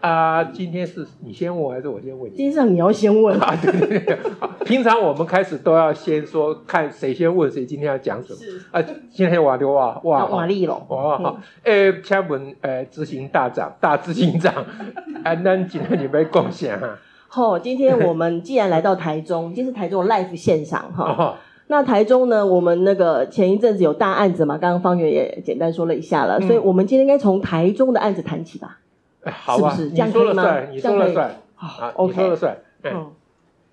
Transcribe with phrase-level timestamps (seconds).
[0.00, 2.36] 啊，今天是你先问还是我先问你？
[2.36, 4.18] 今天是你要先问啊，对对对。
[4.64, 8.38] 平常我们开始都要先说，看谁先问谁，今天要讲什么。
[8.38, 14.54] 是啊，今天瓦丢哇哇瓦力龙哇好，哎，请问呃，执行大长大执行长，
[15.22, 16.98] 啊，那今天你们贡献哈？
[17.28, 21.36] 好，今天我们既然来到台中，今天是台中 Life 现场哈。
[21.66, 28.78] 那台中呢，我们那个前一阵子有大案子嘛，刚刚方圆也简单说了一下了，所以我们今天应该从台中的案子谈起吧。
[29.22, 32.58] 哎，好吧，是是你说了算，你说了算，好，OK，你说了算。
[32.84, 33.10] 嗯，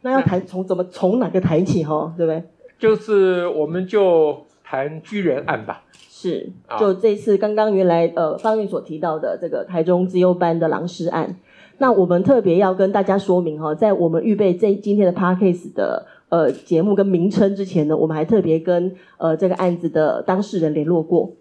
[0.01, 2.43] 那要谈从怎么从哪个谈起哈，对不对？
[2.77, 5.83] 就是我们就谈居人案吧。
[5.91, 11.37] 是，就这次刚刚原来呃方韵所提到的这个台中自优班的狼师案，
[11.77, 21.31] 那我们特别要跟大家说明哈，在我们预备这今天的 Podcast 的呃节目跟名称之前呢，我们还特别跟呃这个案子的当事人联络过。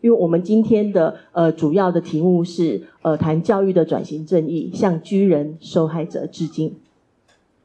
[0.00, 6.76] 因为我们今天的呃主要的题目是呃谈教育的转型正义，向居人受害者致敬。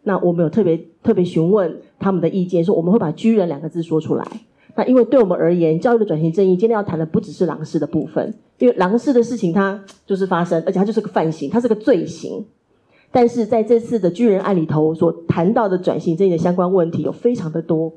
[0.04, 4.26] 那我们有特别特别询问他们的意见，说我们会把“居人”两个字说出来。
[4.76, 12.44] 那因为对我们而言，教育的转型正义今天要谈的不只是狼师的部分，因为狼师的事情它就是发生，而且它就是个犯行，它是个罪行。
[13.12, 17.94] 但是在这次的居人案里头所谈到的转型正义的相关问题有非常的多。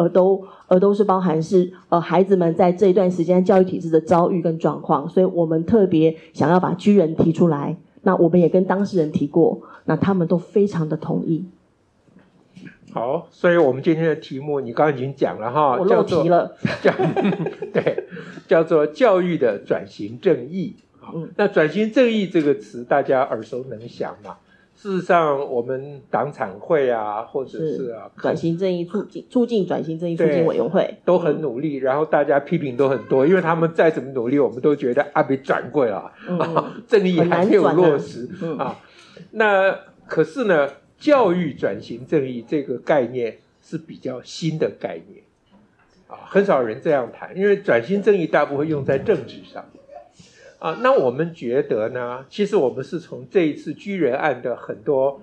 [0.00, 7.76] 而都而都是包含是呃孩子们在这一段时间教育体制的遭遇跟状况，所以我们特别想要把居人提出来。
[8.02, 11.44] 那我们也跟当事人提过，那他们都非常的同意。
[12.92, 16.92] 好，所以我们今天的题目你刚刚已经讲了哈，我漏题了， 叫
[17.74, 18.04] 对，
[18.48, 20.76] 叫做教育的转型正义。
[21.14, 24.38] 嗯，那转型正义这个词大家耳熟能详嘛。
[24.80, 38.76] 事实上，我们党产会啊，或者是啊，转型正义促进促进转型正义促进委员会都很努力，然后大家批评都很多，因为他们再怎么努力，我们都觉得啊，被转过了，嗯、啊， 正义还没有落实啊，嗯、啊。
[39.32, 40.66] 那可是呢，
[40.96, 45.22] 教育转型正义这个概念是比较新的概念
[46.08, 49.62] 啊，很少人这样谈，因为转型正义大部分用在政治上。
[50.60, 55.20] 啊，那我们觉得呢，其实我们是从这一次居人案的很多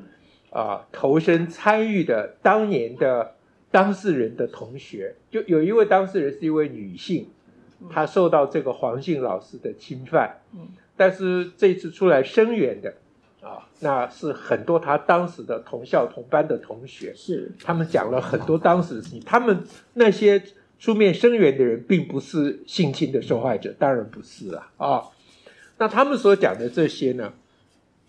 [0.50, 3.36] 啊投身参与的当年的
[3.70, 7.28] 当事人的同学，就有一位当事人是一位女性，
[7.88, 10.38] 她受到这个黄姓老师的侵犯，
[10.96, 12.96] 但是这次出来声援的
[13.42, 17.52] 啊，那是很多他当时的同校同班的同学，是。
[17.64, 20.42] 他们讲了很多当时的事情，他们那些
[20.80, 25.04] 出面声援的人并不是性侵的受害者，当然不是了啊。
[25.78, 27.34] 那他们所讲的这些呢，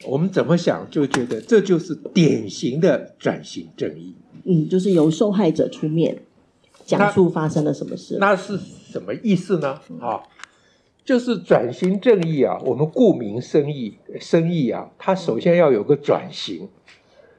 [0.07, 4.15] 我们怎么想就觉得这就是典型的转型正义。
[4.45, 6.23] 嗯，就是由受害者出面
[6.87, 8.17] 讲述发生了什么事。
[8.19, 9.81] 那，那是什么意思呢？
[10.01, 10.23] 啊，
[11.05, 16.69] 就是转型正义啊，我们顾名生义，生意啊，它首先要有个转型。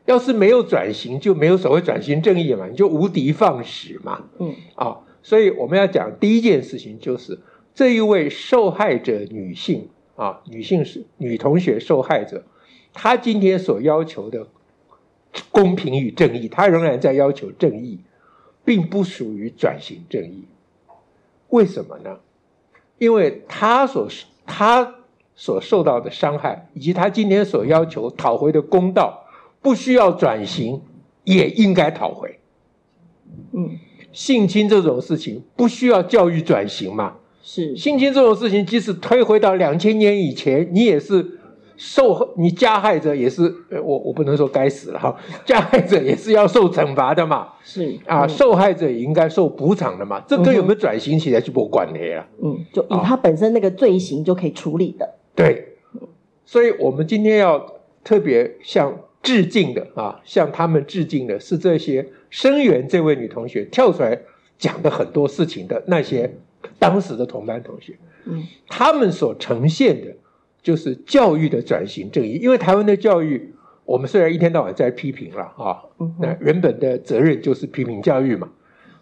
[0.05, 4.23] 要是没有转型，就没有所谓转型正义嘛，你就无的放矢嘛。
[4.39, 7.39] 嗯，啊，所以我们要讲第一件事情就是
[7.73, 9.87] 这一位受害者女性。
[10.19, 12.43] 啊，女性是女同学受害者，
[12.91, 14.45] 她今天所要求的
[15.49, 18.01] 公平与正义，她仍然在要求正义，
[18.65, 20.43] 并不属于转型正义。
[21.47, 22.19] 为什么呢？
[22.97, 24.09] 因为她所
[24.45, 24.95] 她
[25.35, 29.23] 所受到的伤害，以及她今天所要求讨回的公道，
[29.61, 30.81] 不需要转型，
[31.23, 32.37] 也应该讨回。
[33.53, 33.79] 嗯，
[34.11, 37.15] 性侵这种事情不需要教育转型嘛？
[37.51, 41.25] 是性侵这种事情，即使推回到两千年以前，你也是
[41.75, 43.51] 受你加害者也是，
[43.83, 47.47] 我我不能说该死了哈， 加害者也是要受惩罚的嘛。
[47.63, 50.23] 是啊，嗯、受害者也应该受补偿的嘛。
[50.27, 52.23] 这跟有没有转型起来就不管了呀。
[52.43, 55.05] 嗯，就以他本身那个罪行就可以处理的。
[55.05, 55.69] 啊、对，
[56.45, 57.65] 所以我们今天要
[58.03, 64.19] 特别向致敬的啊，向他们致敬的是这些声援这位女同学跳出来
[64.59, 66.31] 讲的很多事情的那些。
[66.77, 70.15] 当时的同班同学，嗯，他们所呈现的，
[70.61, 72.39] 就是教育的转型正义。
[72.41, 73.53] 因为台湾的教育，
[73.85, 75.81] 我们虽然一天到晚在批评了啊，
[76.19, 78.49] 那原本的责任就是批评教育嘛。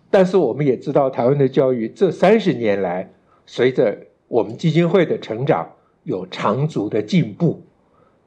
[0.10, 3.12] 但是我们也知道，台湾的教育这三十年来，
[3.46, 5.70] 随着我们基金会的成长，
[6.04, 7.64] 有长足的进步。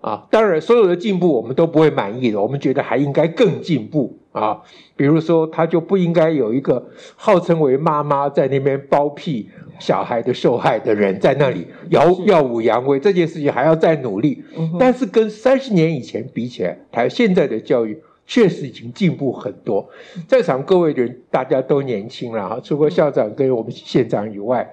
[0.02, 4.60] 啊，当然所有的进步我们都不会满意的，我们觉得还应该更进步啊。
[4.96, 6.84] 比如说，他就不应该有一个
[7.16, 9.48] 号称为妈妈在那边包庇
[9.78, 14.44] 小孩的受害的人在那里耀耀武扬威，这件事情还要再努力。
[14.78, 19.88] 但是跟三十年以前比起来，台现在的教育确实已经进步很多。
[20.28, 24.68] 在场各位人大家都年轻了哈，除了校长跟我们县长以外，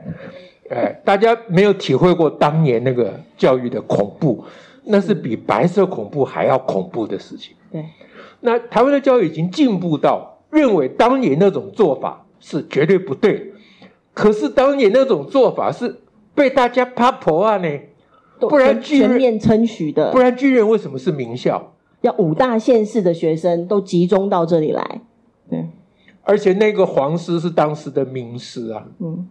[0.70, 4.44] 哎，大家没有体会过当年那个教育的恐怖。
[4.90, 7.54] 那是比白色恐怖还要恐怖的事情。
[7.70, 7.84] 对，
[8.40, 13.52] 那台湾的教育已经进步到认为当年那种做法是绝对不对，
[14.14, 16.02] 可是当年那种做法是
[16.36, 17.68] 被大家拍婆啊呢，
[18.40, 21.74] 不然全面称许的，不然巨人为什么是名校？
[22.02, 25.02] 要五大县市的学生都集中到这里来，
[25.50, 25.66] 对，
[26.22, 29.28] 而且那个黄师是当时的名师啊，嗯，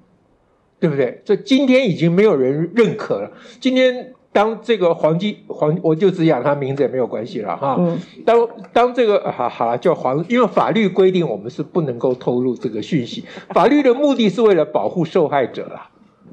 [0.80, 1.22] 对不对？
[1.24, 3.30] 这今天已经没有人认可了，
[3.60, 4.12] 今天。
[4.36, 7.76] 当这个黄金黄，我就只讲他名字也没有关系了哈。
[7.78, 13.24] 嗯、当当这个好好了叫黄，因为法律规定我们是不能够透露这个讯息。
[13.54, 15.88] 法律的目的是为了保护受害者啦，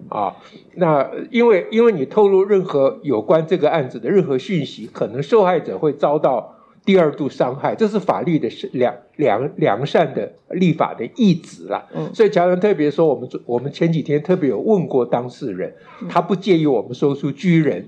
[0.09, 0.35] 啊，
[0.75, 6.55] 那因为因为你透露任何有关这个案子的任何讯息，可能受害者会遭到。
[6.85, 11.87] 第二度伤害，这是法律的良良良善的立法的意旨啦。
[11.95, 15.73] 嗯，所以乔仁特别说，我们我们前几天特别有问过当事人，
[16.09, 17.87] 他不介意我们说出居人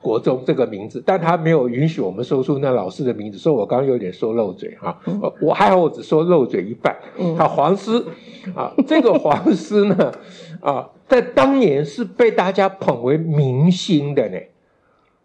[0.00, 4.98] 国中这个名字，但他没有允许我们说出那老师的名字，所以我刚刚有点说漏嘴哈。
[5.42, 6.96] 我还好，我只说漏嘴一半。
[7.18, 8.02] 嗯，好，黄师
[8.54, 10.10] 啊，这个黄师呢
[10.60, 14.38] 啊，在当年是被大家捧为明星的呢。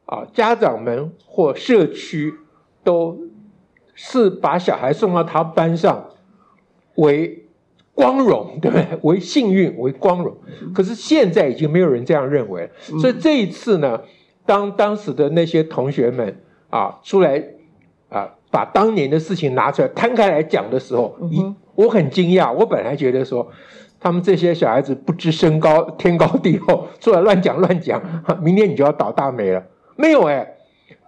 [0.07, 2.33] 啊，家长们或社区。
[2.83, 3.17] 都
[3.93, 6.05] 是把小孩送到他班上
[6.95, 7.45] 为
[7.93, 8.87] 光荣，对不对？
[9.03, 10.35] 为幸运，为光荣。
[10.73, 12.69] 可是现在已经没有人这样认为，
[12.99, 14.01] 所以这一次呢，
[14.45, 17.43] 当当时的那些同学们啊出来
[18.09, 22.51] 啊，把当年的事情拿出来摊开来讲的时候，一我很惊讶。
[22.51, 23.51] 我本来觉得说，
[23.99, 28.01] 他们这些小孩子不知身高天高地厚，出来乱讲乱讲，
[28.41, 29.63] 明天你就要倒大霉了。
[29.95, 30.55] 没有哎。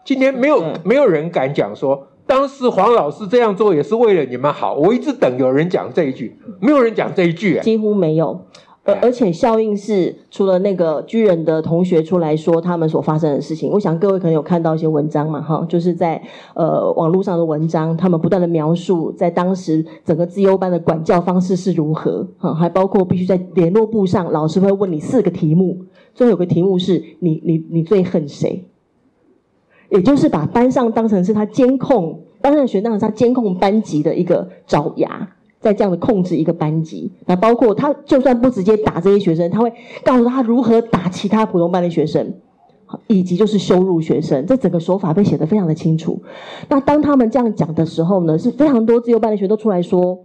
[0.06, 4.74] 今天没有、嗯、没有人敢讲说，当时黄老师这样做也是为了你们好。
[4.76, 8.42] 我一直等有人讲这一句，没有人讲这一句、欸，几乎没有。
[8.86, 16.22] 而而且效应是，除了那个居人的同学出来说他们所发生的事情，我想各位可能有看到一些文章嘛，哈，就是在
[16.54, 28.68] 呃网络上的文章，他们不断的描述在当时整个自优班的管教方式是如何，哈，还包括必须在联络簿上，老师会问你四个题目，最后有个题目是你你你最恨谁？
[29.94, 35.30] 也就是把班上当成是他监控，班上的学生当成他监控班级的一个爪牙，
[35.62, 37.12] 在这样的控制一个班级。
[37.28, 39.72] 那包括他就算不直接打这些学生，他会
[40.04, 42.34] 告诉他如何打其他普通班的学生，
[43.06, 44.44] 以及就是羞辱学生。
[44.48, 46.20] 这整个手法被写得非常的清楚。
[46.70, 50.18] 那当他们这样讲的时候呢，是非常多自由班的学生都出来说，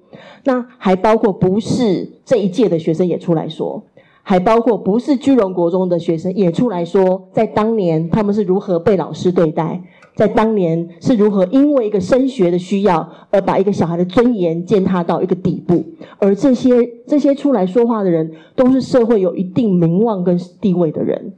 [0.45, 3.83] 那还包括不是这一届的学生也出来说。
[4.29, 9.83] 还包括不是居仁国中的学生也出来说，在当年他们是如何被老师对待，
[10.15, 15.83] 在当年是如何因为一个升学的需要而把一个小孩的尊严践踏到一个底部，
[16.19, 21.33] 而这些这些出来说话的人都是社会有一定名望跟地位的人，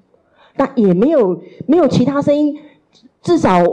[0.57, 2.59] 那也没有没有其他声音，
[3.23, 3.65] 至少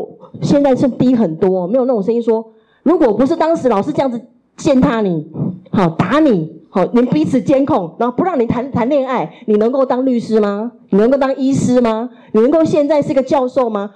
[0.44, 2.52] 现在是低很多，没有那种声音说，
[2.84, 4.22] 如果不是当时老师这样子
[4.58, 5.26] 践踏你，
[5.72, 6.57] 好打你。
[6.70, 10.74] 好，你彼此监控，然后不让你谈谈恋爱，你能够当律师吗？
[10.90, 12.10] 你能够当医师吗？
[12.34, 13.92] 你能够现在是个教授吗？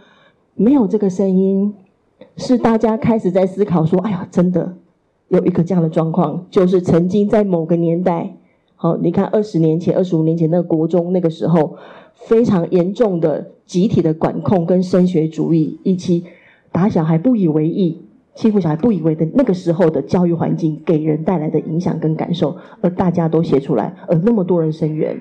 [0.56, 1.74] 没有这个声音，
[2.38, 4.78] 是大家开始在思考说：哎呀，真的
[5.28, 8.38] 有一个这样的状况，就是曾经在某个年代，
[8.76, 11.76] 好，你看二十年前、二十五年前那个国中那个时候，
[12.16, 16.24] 非常严重的集体的管控跟升学主义，以及
[16.72, 18.06] 打小孩不以为意。
[18.34, 25.20] 欺负小孩不以为的那个时候的教育环境给人带来的影响跟感受，而大家都写出来，而那么多人声援。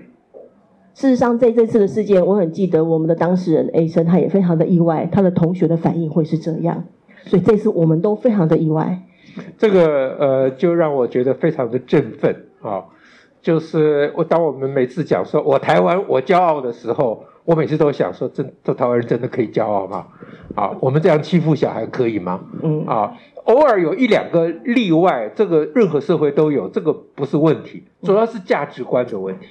[0.94, 6.84] 事实上，在这次的事件，我很记得我们的当事人 A 生，他也非常的意外，他的同学的反应会是这样，
[7.24, 9.02] 所以这次我们都非常的意外。
[9.56, 12.84] 这个呃，就让我觉得非常的振奋啊！
[13.40, 17.24] 就是我当我们每次讲说“我台湾我骄傲”的时候。
[17.42, 20.06] 我每次都想说，真这台湾人真的可以骄傲吗？
[20.54, 22.38] 啊，我们这样欺负小孩可以吗？
[22.62, 29.46] 嗯啊，偶尔有一两个例外，这个任何社会都有，这个不是问题，主要是价值观的问题。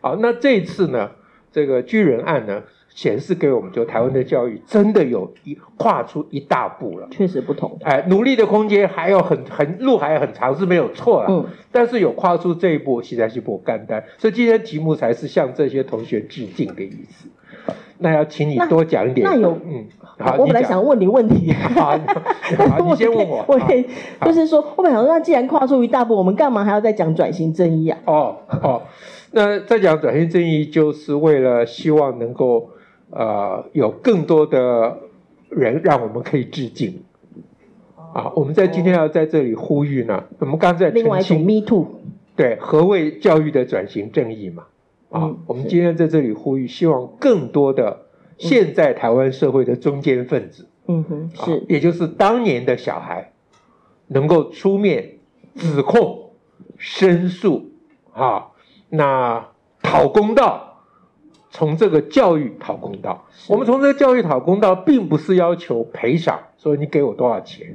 [0.00, 1.10] 好，那这一次呢，
[1.52, 2.62] 这个巨人案呢？
[2.96, 7.78] 显示给我们，就台湾的教育真的有一跨出一大步了，确实不同。
[7.82, 11.28] 哎，努力的空间还有很很路还有很长，是没有错了。
[11.28, 14.02] 嗯，但是有跨出这一步，实在是不简单。
[14.16, 17.28] 所以今天题目才是向这些同学致敬的意思。
[17.98, 19.26] 那要请你多讲一点。
[19.26, 19.84] 那，那有嗯，
[20.18, 21.52] 好，我本来想问你问题。
[21.76, 21.98] 好，
[22.56, 23.44] 好， 你先问我。
[23.46, 23.58] 我
[24.26, 27.98] 就是说，我本来想说，那既然跨出一大步，我们干嘛还要再讲转型正义啊？
[28.06, 28.82] 哦哦，
[29.32, 32.70] 那再讲转型正义，就是为了希望能够
[33.16, 34.98] 呃有更多的
[35.48, 37.02] 人让我们可以致敬。
[38.14, 40.24] 啊，我们在今天要在这里呼吁呢。
[40.38, 41.86] 我们刚才另外一种 Me Too，
[42.34, 44.64] 对，何谓教育的转型正义嘛？
[45.10, 48.06] 啊，嗯、我们今天在这里呼吁，希望更多的
[48.38, 53.32] 现在台湾社会的中间分子，嗯哼，是，也就是当年的小孩，
[54.08, 55.18] 能够出面
[55.54, 56.30] 指控、
[56.78, 57.70] 申诉，
[58.14, 58.48] 啊，
[58.88, 59.46] 那
[59.82, 60.65] 讨公道，
[61.56, 63.24] 从这个教育讨公道。
[63.48, 66.38] 我们从这个教育讨公道，并不是要求赔偿。
[66.58, 67.74] 说你给我多少钱，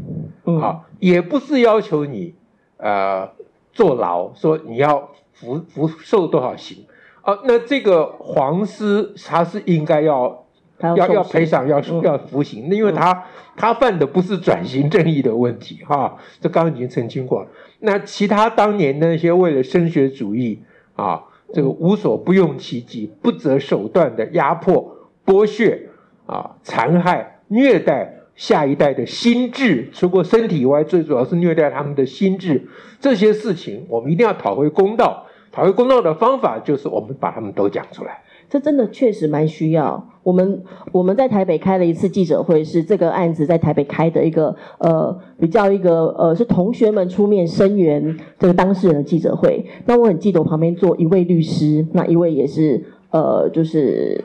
[0.62, 2.36] 啊，也不是要求你
[2.78, 3.28] 呃
[3.74, 6.86] 坐牢，说你要服服受多少刑
[7.24, 7.40] 啊？
[7.46, 10.46] 那这个黄师他是应该要
[10.78, 13.24] 要要赔偿，要要服刑，那因为他
[13.56, 17.48] 他犯的不是转型正义的问题哈，这刚刚已经澄清过了。
[17.80, 20.62] 那其他当年那些为了升学主义
[20.96, 21.24] 啊，
[21.54, 25.90] 这个无所不用其极、不择手段的压迫、剥削
[26.26, 28.18] 啊、残害、虐待。
[28.34, 32.66] 下一代的心智，除过身体以外，最主要是虐待他们的心智。
[33.00, 35.28] 这些事情，我们一定要讨回公道。
[35.52, 38.24] 讨回公道的方法，就是我们把他们都讲出来。
[38.50, 40.10] 这真的确实蛮需要。
[40.24, 40.62] 我们
[40.92, 49.66] 我们在台北开了一次记者会，是这个案子在台北开的一个呃比较一个呃是同学们出面声援这个当事人的记者会。
[49.86, 54.24] 那我很记得我旁边坐一位律师，那一位也是呃就是。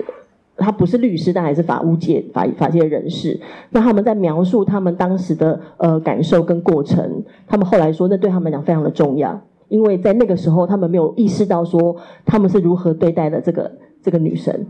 [0.58, 3.38] 他不是律师，但还是法务界、法法界人士。
[3.68, 9.38] 那他们在描述他们当时的呃感受跟过程，他们后来说，那对他们来讲非常的重要，
[9.68, 13.70] 因为在那个时候，他们没有意识到说他们是如何对待的这个
[14.02, 14.64] 这个女生，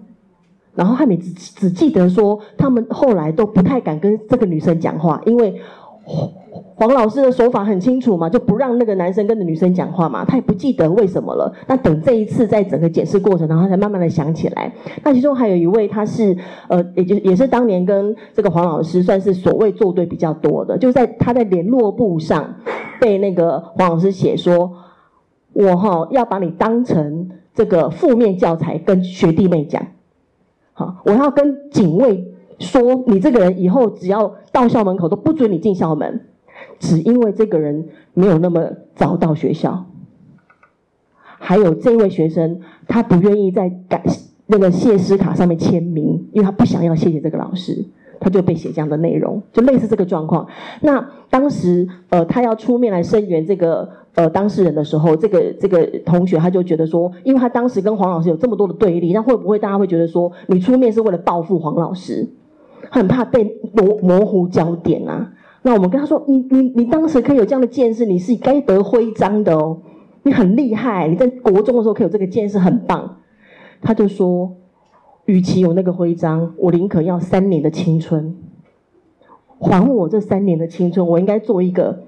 [0.76, 5.60] 然后汉美只只记得说，他们后来都不太敢跟这个女生讲话，因为。
[6.76, 11.52] 黄老师的手法很清楚嘛，就不让那个男生跟着女生讲话嘛，他也不记得为什么了。
[11.66, 14.72] 那等这一次在整个检视过程，然后才慢慢的想起来。
[15.02, 16.36] 那其中还有一位，他是
[16.68, 22.54] 呃，也就也是当年跟这个黄老师算是所谓作对比较多的，就在他在联络簿上
[23.00, 24.72] 被那个黄老师写说，
[25.54, 29.84] 我哈要把你当成这个负面教材跟学弟妹讲，
[30.78, 36.20] 好，我要跟警卫说，你这个人以后只要到校门口都不准你进校门。
[36.78, 39.86] 只因为这个人没有那么早到学校，
[41.22, 44.02] 还有这位学生，他不愿意在感
[44.46, 47.86] 那个谢师卡上面签名，因为他不想要谢谢这个老师，
[48.20, 50.46] 他就被写这样的内容，就类似这个状况。
[50.82, 62.28] 那当时呃，他要出面来声援这个呃当事人的时候，这个这个同学他就觉得说，因为他当时跟黄老师有这么多的对立，那会不会大家会觉得说，你出面是为了报复黄老师，
[62.90, 65.32] 很怕被模模糊焦点啊？
[65.62, 69.78] 那我们跟他说：“你你你当时可以有这样的见识，你是该得徽章的哦，
[70.22, 73.16] 你很厉害，你在国中的时候可以有这个见识，很棒。”
[73.82, 74.56] 他就说
[75.26, 78.36] ：“与其有那个徽章，我宁可要三年的青春，
[79.58, 82.04] 还我这三年的青春，我应该做一个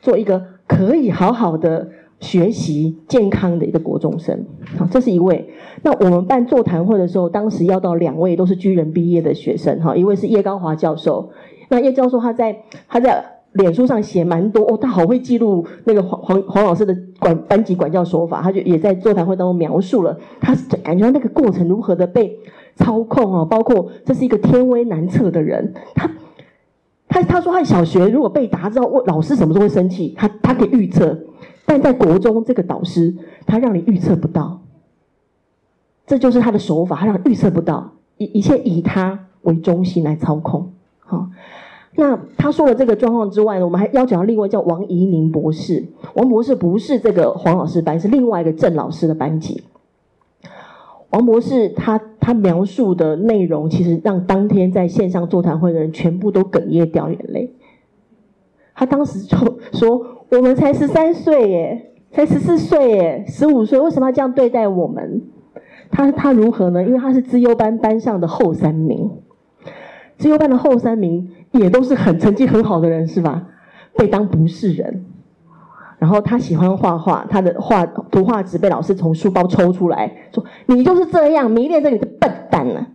[0.00, 1.88] 做一个可以好好的
[2.20, 4.44] 学习、健康的一个国中生。”
[4.78, 5.48] 好，这是一位。
[5.82, 11.30] 那我们办座谈会的时候，当时要到两位都是居人毕业的学生，哈，一位是叶高华教授。
[11.68, 12.56] 那叶教授他在
[12.88, 22.38] 他在脸书上写蛮多哦，他好会记录那个黄黄黄老师的管班级管教手法，他就也在座谈会当中描述了，他感觉到那个过程如何的被
[22.76, 26.10] 操控哦，包括这是一个天威难测的人，他
[27.08, 31.18] 他他说他小学如果被打，之后问老师什么时候会生气，他他可以预测，
[31.64, 33.14] 但在国中这个导师
[33.46, 34.60] 他让你预测不到，
[36.06, 40.72] 这就是他的手法，他让预测不到，一一切以他为中心来操控。
[40.98, 41.28] 好，
[41.94, 45.86] 那他说了这个状况之外呢，我们还邀请到另外叫王怡宁博士。
[46.14, 49.62] 王博士不是这个黄老师班，是另外一个郑老师的班级。
[51.10, 57.54] 王博士他他描述的内容，其实让当天在线上座谈会的人全部都哽咽掉眼泪。
[58.74, 59.36] 他当时就
[59.72, 65.22] 说：“我们才十三岁耶，才十四岁耶，十五岁，为什么要这样对待我们？”
[65.90, 66.82] 他他如何呢？
[66.84, 69.10] 因为他是资优班班上的后三名。
[70.18, 73.48] 资优班的后三名也都是很成绩很好的人，是吧？
[73.96, 75.06] 被当不是人，
[75.98, 82.88] 然后他喜欢画画，他的画图画纸被老师从书包抽出来，说：“你就是这样迷恋这里的笨蛋啊，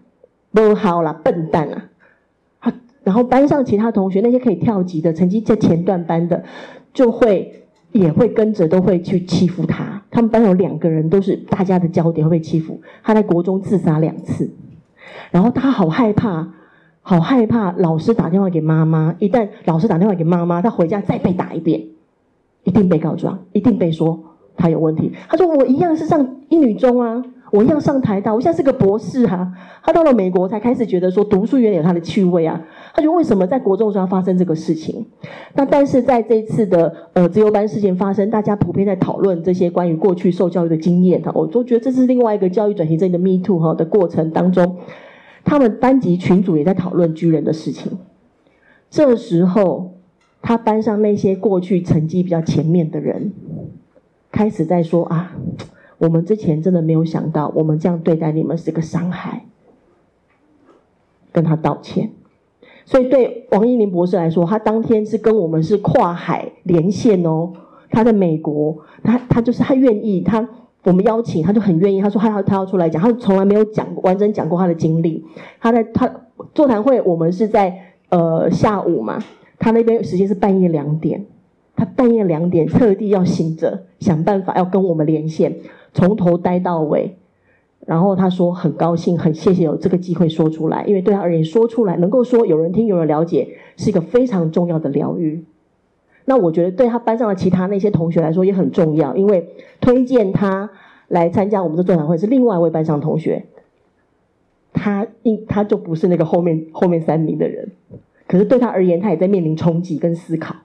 [0.52, 1.86] 不好了，笨蛋啊！”
[3.04, 6.44] 然后班上其他同学那些可以跳级的，成绩在前段班的，
[6.94, 10.04] 就会也会跟着都会去欺负他。
[10.12, 12.80] 他们班有两个人都是大家的焦点，会被欺负。
[13.04, 14.52] 他在国中自杀两次。
[15.32, 16.54] 然后他好害怕，
[17.02, 21.82] 好害怕老师打电话给妈妈，一旦老师打电话给妈妈，他回家再被打一遍，
[22.64, 24.20] 一定被告状，一定被说
[24.56, 25.12] 他有问题。
[25.30, 27.24] 他说我一样是上一女中啊。
[27.52, 29.52] 我一样上台大，我现在是个博士啊。
[29.84, 32.62] 他到了美国才开始觉得说读书原有他的趣味啊。
[32.94, 35.06] 他就为什么在国中的时候要发生这个事情？
[35.54, 44.78] 那但是在这一次的呃自由班事件发生，大家普遍在讨论这些关于过去受教育的经验哈，我都觉得这是另外一个教育转型正义的 Me Too 哈的过程当中，
[45.44, 47.98] 他们班级群组也在讨论巨人的事情。
[48.90, 49.96] 这时候，
[50.42, 53.32] 他班上那些过去成绩比较前面的人，
[54.32, 55.36] 开始在说啊。
[55.98, 59.46] 我们之前真的没有想到，我们这样对待你们是个伤害，
[61.32, 62.10] 跟他道歉。
[62.86, 67.54] 所以对王一林博士来说，他当天是跟我们是跨海连线哦。
[67.92, 70.50] 他在美国，他他就是他愿意，他
[70.86, 72.02] 我们邀请，他就很愿意。
[72.02, 75.24] 他说他要他要出来讲，他从来没有讲完整讲过他的经历。
[75.60, 76.12] 他在他
[76.56, 79.20] 座谈会，我们是在呃下午嘛，
[79.62, 81.24] 他那边时间是半夜两点，
[81.76, 85.56] 他半夜两点特地要醒着想办法要跟我们连线。
[85.94, 87.16] 从头待到尾，
[87.86, 95.46] 然后他说很高兴，很谢谢有这个机会说出来，因为对他而言，说出来能够说有人听，有人了解，是一个非常重要的疗愈。
[96.26, 99.48] 那我觉得对他班上的其他那些同学来说也很重要，因为
[99.80, 100.72] 推荐他
[101.08, 103.46] 来参加我们的座谈会是另外一位班上同学，
[104.74, 107.72] 他应他就不是那个后面后面三名的人，
[108.32, 110.56] 可是对他而言，他也在面临冲击跟思考。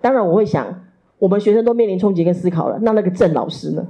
[0.00, 0.84] 当然，我会想，
[1.16, 3.86] 我们学生都面临冲击跟思考了，那那个郑老师呢？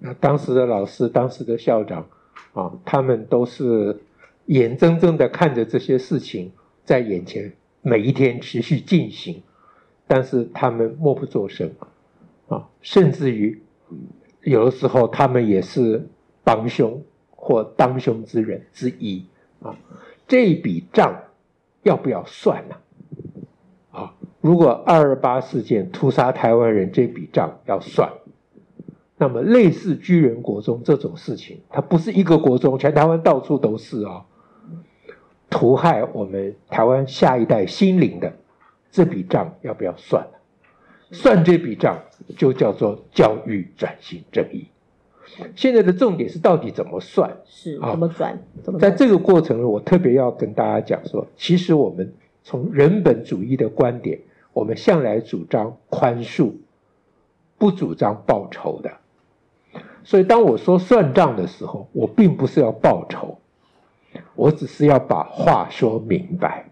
[0.00, 2.08] 那当时的老师、当时的校长，
[2.52, 4.00] 啊，他们都是
[4.46, 6.50] 眼睁睁的看着这些事情
[6.84, 9.40] 在眼前每一天持续进行，
[10.08, 11.70] 但是他们默不作声，
[12.48, 13.62] 啊，甚至于
[14.42, 16.08] 有的时候他们也是
[16.42, 17.00] 帮凶
[17.30, 19.24] 或当凶之人之一，
[19.62, 19.74] 啊，
[20.26, 21.24] 这笔账
[21.82, 22.76] 要不要算呢？
[23.90, 28.10] 啊，如果二二八事件屠杀台湾人这笔账要算。
[29.16, 34.24] 那么，类似居人国中这种事情，它不是一个国中，全台湾到处都是啊、哦。
[35.48, 38.32] 屠害我们台湾下一代心灵的
[38.90, 40.26] 这笔账要不要算？
[41.12, 41.96] 算这笔账
[42.36, 44.66] 就叫做教育转型正义。
[45.56, 47.36] 现在的重点是到底怎么算？
[47.46, 48.38] 是怎么转？
[48.62, 48.78] 怎么？
[48.78, 54.18] 在这个过程，我特别要跟大家讲说，其实我们从人本主义的观点，
[54.52, 56.52] 我们向来主张宽恕，
[57.58, 58.90] 不主张报仇的。
[60.04, 63.38] 所以，当我说算账的时候，我并不是要报仇，
[64.34, 66.68] 我只是要把话说明白。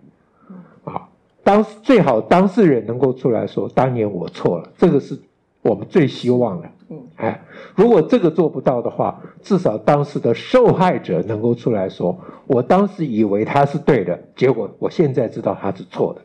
[0.84, 1.08] 啊，
[1.42, 5.18] 当最好当事人能够出来说：“当年我错了。”这个是
[5.62, 6.68] 我们最希望的。
[7.16, 7.40] 哎，
[7.74, 16.22] 如果这个做不到的话，至少当时的受害者能够出来说：“我当时以为他是对的，结果我现在知道他是错的。”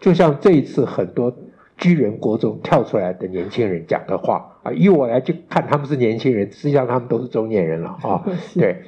[0.00, 1.32] 就像这一次很多。
[1.78, 8.22] 居人国中跳出来的年轻人讲的话啊，以我来就看他们是年轻人，实际上他们都是中年人了啊。
[8.54, 8.84] 对，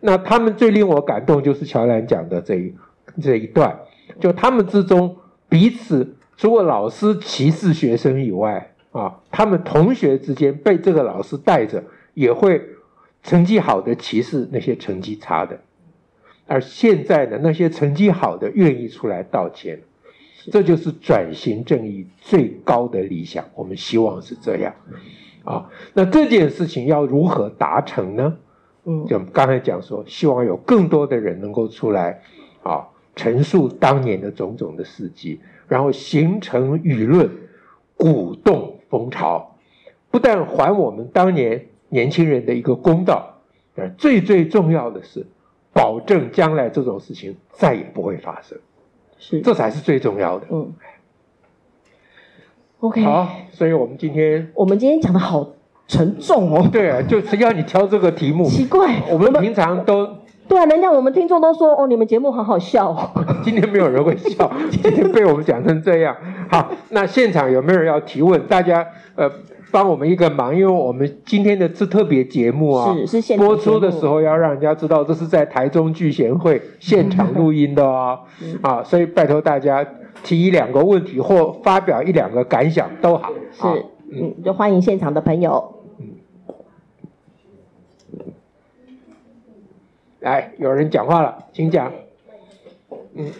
[0.00, 2.74] 那他们最令我感动就是乔兰讲的这一
[3.20, 3.76] 这一段，
[4.18, 5.14] 就他们之中
[5.50, 12.62] 彼此除了老师歧视学生以外啊，他们同学之间被这个老师带着也会
[13.22, 15.60] 成绩好的歧视那些成绩差的，
[16.46, 19.80] 而现在呢，那些成绩好的愿意出来道歉。
[20.50, 24.74] 这就是转型正义最高的理想，我们希望是这样，
[25.44, 28.36] 啊，那这件事情要如何达成呢？
[28.84, 32.22] 嗯，就刚才讲说，希望有更多的人能够出来，
[32.62, 37.28] 啊，陈述当年的种种的事迹，然后形成舆论，
[37.94, 39.56] 鼓动风潮，
[40.10, 43.34] 不但还我们当年年轻人的一个公道，
[43.76, 45.26] 而最最重要的是，
[45.72, 48.58] 保证将来这种事情再也不会发生。
[49.18, 50.46] 是，这才是最重要的。
[50.50, 50.72] 嗯
[52.80, 55.50] ，OK，好，所以我们今天，我们今天讲的好
[55.86, 56.68] 沉重哦。
[56.70, 58.44] 对啊，就是要你挑这个题目。
[58.44, 60.17] 奇怪，我们平常都
[60.48, 63.10] 对啊，人家我们听众都说哦，你们节目好好笑哦。
[63.44, 66.16] 今天没有人会笑， 今天被我们讲成这样。
[66.50, 68.40] 好，那现场有没有人要提问？
[68.46, 69.30] 大家呃。
[69.70, 78.18] 帮我们一个忙，因为我们今天的是特别节目啊，是是现播出的时候要让人家知道这是在台中聚贤会现场录音的哦，
[78.62, 79.86] 啊，所以拜托大家
[80.24, 86.06] 提一两个问题或发表一两个感想都好，是，嗯，就欢迎现场的朋友，嗯，
[90.20, 91.92] 来，有人讲话了，请讲，
[93.14, 93.30] 嗯。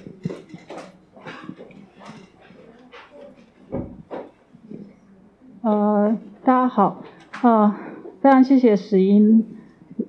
[5.63, 7.03] 呃，大家好，
[7.41, 7.75] 啊、呃，
[8.21, 9.45] 非常谢谢石英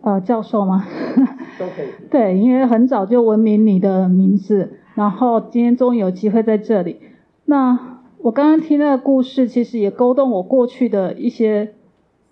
[0.02, 0.86] 呃教授吗？
[1.58, 1.88] 都可以。
[2.12, 7.00] 对，因为很早就闻名你的名字，然后今天终于有机会在这里。
[7.46, 11.74] 那我刚刚听那个故事，其实也勾动我过去的一些，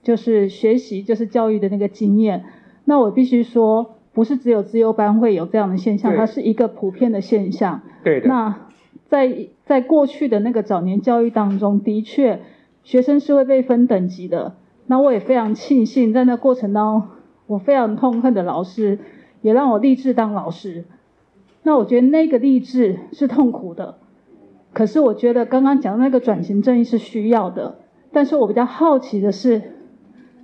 [0.04, 2.45] 就是学习，就是教育的那个经验。
[2.86, 7.82] 那我必须说，不是只有资优班会有这样的现象，它是一个普遍的现象。
[8.03, 8.27] 对的。
[8.27, 8.62] 那
[9.06, 12.39] 在在过去的那个早年教育当中，的确，
[12.82, 14.56] 学生是会被分等级的。
[14.88, 17.10] 那我也非常庆幸，在那过程当中，
[17.45, 18.97] 我非常痛恨的老师，
[19.43, 20.86] 也让我立志当老师。
[21.62, 23.99] 那我觉得那个励志是痛苦的，
[24.73, 27.77] 可是我觉得刚刚讲的那个转型正义是需要的。
[28.12, 29.62] 但是我比较好奇的是，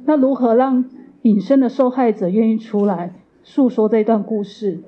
[0.06, 0.86] 那如何让
[1.24, 4.82] 隐身的受害者愿意出来诉说这段故事？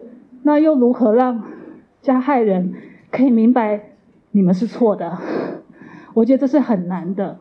[0.44, 1.44] 那又如何让
[2.02, 2.74] 加害人
[3.12, 3.92] 可以明白
[4.32, 5.18] 你们是错的？
[6.14, 7.40] 我觉得这是很难的。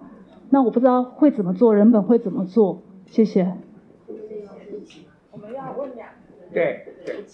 [0.50, 2.82] 那我不知道会怎么做，人本会怎么做？
[3.06, 3.56] 谢谢。
[5.32, 6.14] 我们要问两个。
[6.52, 7.24] 对对。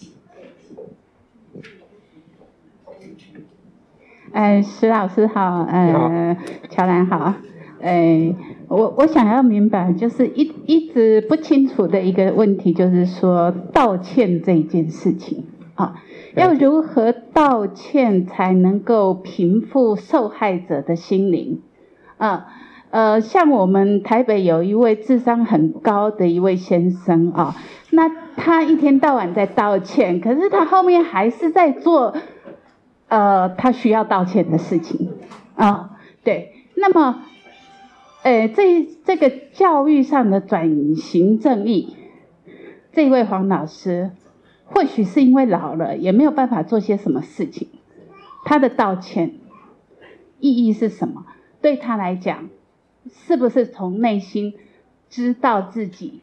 [4.31, 6.37] 哎，石老师好，呃，
[6.69, 7.33] 乔兰好，
[7.81, 8.35] 哎，
[8.67, 15.95] 我我想要明白，就是一一直不清楚的一个问题，就是说道歉这件事情啊，
[16.35, 21.61] 要如何道歉才能够平复受害者的心灵
[22.17, 22.47] 啊？
[22.91, 27.55] 呃，像我们台北有一位智商很高的一位先生啊，
[27.89, 32.13] 那他一天到晚在道歉，可是他后面还是在做，
[33.07, 35.09] 呃，他需要道歉的事情
[35.55, 35.91] 啊。
[36.23, 37.23] 对，那么，
[38.23, 41.95] 呃，这这个教育上的转型正义，
[42.91, 44.11] 这位黄老师，
[44.65, 47.67] 或许是因为老了，也没有办法做些什么事情，
[48.45, 49.33] 他的道歉
[50.39, 51.25] 意义是什么？
[51.61, 52.49] 对他来讲？
[53.09, 54.53] 是不是从内心
[55.09, 56.21] 知道自己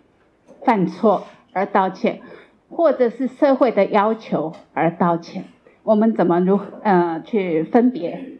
[0.64, 2.20] 犯错而道歉，
[2.68, 5.44] 或者是社会的要求而道歉？
[5.82, 8.38] 我们怎么如呃去分别？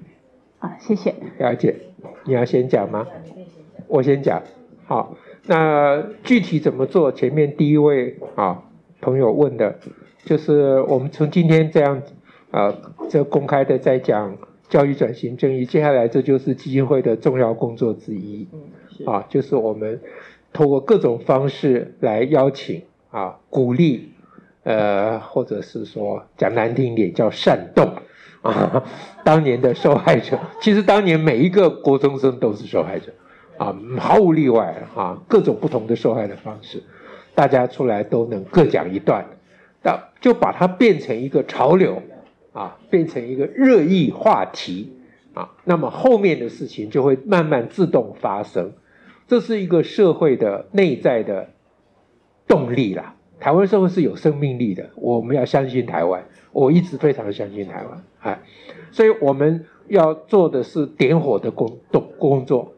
[0.61, 1.17] 啊，谢谢。
[1.39, 1.75] 了解，
[2.25, 3.05] 你要先讲吗？
[3.89, 4.43] 我先讲。
[4.87, 7.11] 好，那具体怎么做？
[7.11, 8.63] 前面第一位啊
[9.01, 9.79] 朋友问的，
[10.25, 12.03] 就是我们从今天这样
[12.51, 12.75] 啊
[13.09, 14.37] 这公开的在讲。
[14.69, 18.47] 教育转型正义，接下来这就是基金会的重要工作之一，
[19.07, 19.99] 啊，就是我们
[20.53, 24.11] 通过各种方式来邀请啊，鼓励，
[24.65, 27.91] 呃，或者是说讲难听一点叫煽动
[28.43, 28.85] 啊，
[29.25, 33.11] 当年的受害者，其实当年每一个国中生都是受害者，
[33.59, 36.83] 啊，毫无例外啊，各种不同的受害的方式，
[37.35, 39.27] 大家出来都能各讲一段，
[39.83, 42.03] 那就把它变成一个潮流。
[42.51, 44.91] 啊，变成一个热议话题
[45.33, 48.73] 啊，那么后面的事情就会慢慢自动发生，
[49.29, 51.51] 这是一个社会的内在的
[52.49, 53.15] 动力啦。
[53.39, 58.41] 台湾社会是有生命力的，我们要相信台湾，我一直非常相信台湾，哎，
[58.91, 62.73] 所以我们要做的是点火的工动工作，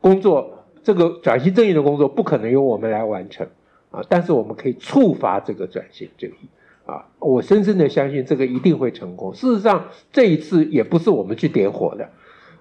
[0.00, 3.46] 工作这个转型正义的工作不可能由我们来完成
[3.90, 6.48] 啊，但是我们可以触发这个转型正义。
[6.86, 9.32] 啊，我深深的相信这个一定会成功。
[9.32, 12.08] 事实上，这一次也不是我们去点火的，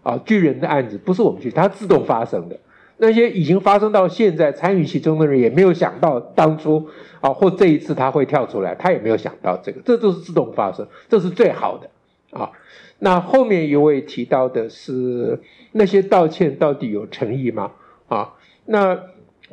[0.04, 2.60] 啊，巨人的案子不是我们去，它自动发生的。
[2.97, 6.88] 那些已经发生到现在参与其中的人也没有想到当初
[7.21, 11.89] 啊，或这一次他会跳出来，他也没有想到这个，这都是自动发生，这是最好的
[12.38, 12.52] 啊。
[12.99, 15.39] 那后面一位提到的是
[15.71, 17.71] 那些道歉到底有诚意吗？
[18.07, 18.33] 啊，
[18.65, 18.99] 那。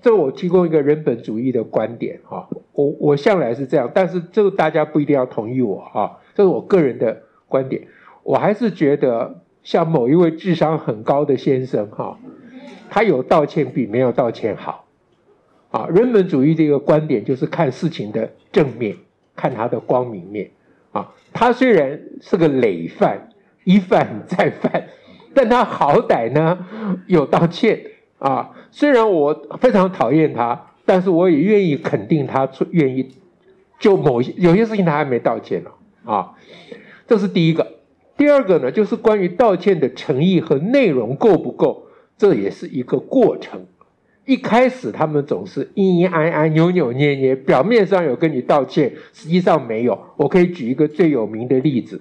[0.02, 7.88] 这我提供一个人本主义的观点哈，我我向来是这样，但是这个大家不一定要同意我哈，这是我个人的观点。
[8.22, 12.18] 我还是觉得像某一位智商很高的先生哈，
[12.90, 14.84] 他有道歉比没有道歉好
[15.70, 15.88] 啊。
[15.88, 18.94] 人本主义这个观点就是看事情的正面，
[19.34, 20.50] 看他的光明面
[20.92, 21.10] 啊。
[21.32, 23.30] 他虽然是个累犯，
[23.66, 24.86] 一犯再犯，
[25.34, 26.56] 但他好歹呢
[27.08, 27.80] 有道歉。
[28.18, 33.10] 啊，虽然我非常讨厌他，但是我也愿意肯定他，愿意
[33.78, 35.70] 就某些有些事情他还没道歉呢。
[36.04, 36.32] 啊，
[37.06, 37.74] 这是第一个。
[38.16, 43.66] 第二个呢，就是关于道歉的诚意和内容够不够，这也是一个过程。
[44.24, 49.98] 一开始他们总是阴阴暗暗、扭扭捏捏，表面上有跟你道歉，实际上没有。
[50.16, 52.00] 我可以举一个最有名的例子，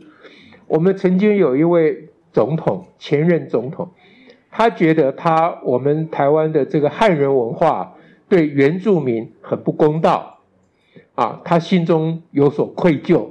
[0.68, 3.90] 我们曾经有一位总统，前任总统。
[4.52, 7.94] 他觉得他我们台湾的这个汉人文化
[8.30, 10.40] 对原住民很不公道，
[11.16, 13.28] 啊，他心中有所愧疚，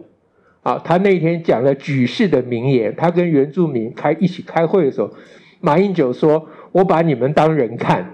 [0.62, 5.11] 啊，他那天讲了举世的名言，他跟原住民开一起开会的时候，
[5.61, 8.11] 马英九说：“我把你们当人看。”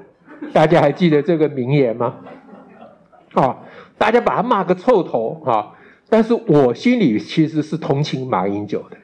[0.55, 2.17] 大家还记得这个名言吗？
[3.35, 3.59] 啊，
[3.99, 5.73] 大家把他骂个臭头啊！
[6.09, 8.97] 但是我心里其实是同情马英九的，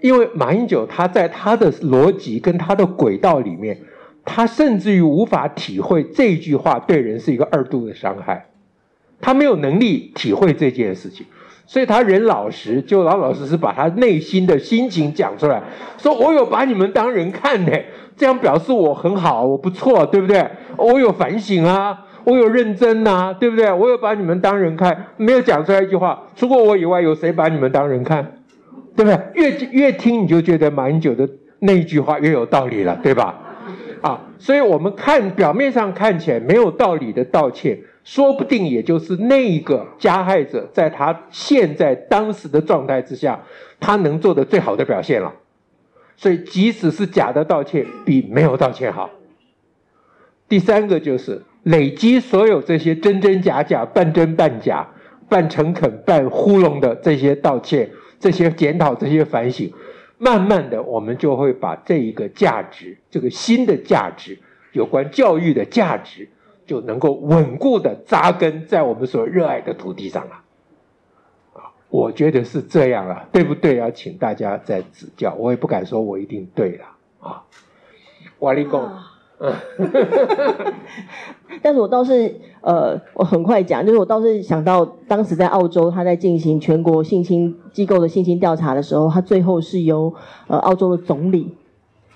[0.00, 3.78] 因为马英九他在他的逻辑跟他的轨道里面，
[4.24, 8.46] 他甚至于无法体会这句话对人是一个二度的伤害，
[9.20, 11.26] 他没有能力体会这件事情，
[11.66, 15.62] 所以他人老实，就老老实实把他内心的心情讲出来，
[15.98, 17.72] 说我有把你们当人看呢，
[18.16, 20.46] 这样表示我很好，我不错，对不对？
[20.76, 22.06] 我有反省啊。
[22.22, 23.72] 我有认真呐、对不对？
[23.72, 26.24] 我有把你们当人看，没有讲出来一句话。
[26.36, 28.39] 除过我以外，有谁把你们当人看？
[29.02, 29.18] 对不对？
[29.34, 31.28] 越越听你就觉得马英九的
[31.60, 33.38] 那一句话越有道理了， 对吧？
[34.02, 43.40] 啊，所以我们看表面上看起来没有道理的道歉，说不定也就是那一个加害者在他现在当时的状态之下，
[43.78, 45.32] 他能做的最好的表现了。
[46.16, 49.08] 所以即使是假的道歉，比没有道歉好。
[50.48, 51.42] 第三个就是。
[51.64, 54.88] 累积所有这些真真假假、半真半假、
[55.28, 59.72] 半诚恳、半糊弄的这些道歉、这些检讨、这些反省，
[60.18, 64.38] 慢慢的，我们就会把这一个价值、这个新的价值、
[64.72, 66.28] 有关教育的价值，
[66.66, 70.42] 就能够稳固的扎根在我们所热爱的土地上了。
[71.54, 73.90] 啊，我觉得是这样了，对不对啊？
[73.90, 76.84] 请大家再指教，我也不敢说我一定对了
[77.20, 77.42] 啊。
[78.38, 78.88] 瓦力工。
[79.42, 79.50] 嗯，
[81.62, 90.14] 但是我倒是呃，我很快讲，就是我倒是想到当时在澳洲，他在进行全国性侵机构的性侵调查的时候，他最后是由
[90.46, 91.56] 呃澳洲的总理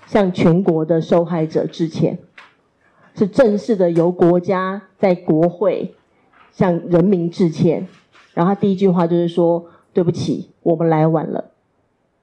[0.05, 2.19] 向全国的受害者致歉，
[3.15, 5.95] 是正式的由国家在国会
[6.51, 7.87] 向人民致歉，
[8.35, 11.45] 然后他第一句话就是说：“对不起，我们来晚了，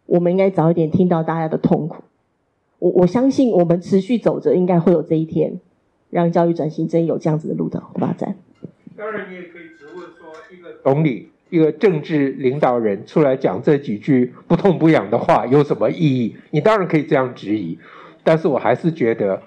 [0.07, 2.05] 我们应该早一点听到大家的痛苦。”
[2.83, 5.61] 我我相信我们持续走着，应该会有这一天，
[6.11, 8.35] 让教育转型真有这样子的路的发展。
[8.97, 16.35] 当然，你也可以质问说，一个总理、一个政治领导人出来讲这几句不痛不痒的话，有什么意义？
[16.51, 17.79] 你当然可以这样质疑，
[18.25, 19.41] 但是我还是觉得，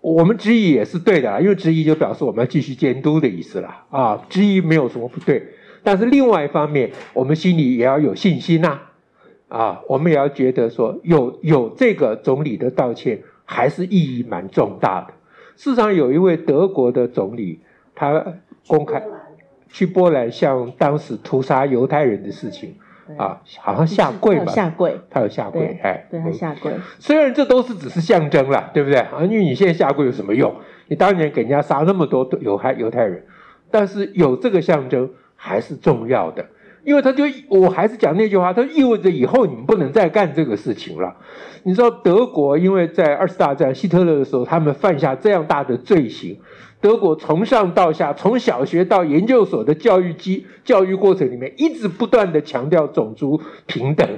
[0.00, 4.24] 我们质疑也是对的，因为质疑就表示我们要继续监督的意思了啊。
[4.28, 5.44] 质疑没有什么不对，
[5.82, 8.82] 但是另外一方面，我们心里也要有信心呐。
[9.86, 15.14] 我们也要觉得说有有这个总理的道歉，还是意义蛮重大的。
[15.56, 17.60] 事实上，有一位德国的总理，
[17.94, 18.24] 他
[18.66, 19.02] 公开
[19.68, 22.76] 去波兰向当时屠杀犹太人的事情
[23.16, 24.52] 啊，好像下跪吧？
[24.52, 26.72] 下跪，他有下跪，哎，对他下跪。
[26.98, 28.98] 虽然这都是只是象征了，对不对？
[28.98, 30.54] 啊，因为你现在下跪有什么用？
[30.86, 33.24] 你当年给人家杀那么多犹太犹太人，
[33.70, 36.46] 但是有这个象征还是重要的。
[36.84, 41.16] 因为他就我还是讲那句话，他意味着以后你们不能再干这个事情了。
[41.64, 46.38] 你知道德国因为在二次大战希特勒的时候，他们犯下这样大的罪行，
[46.80, 54.08] 德国从上到下，从小学到研究所的教育机教育过程里面，一直不断的强调种族平等。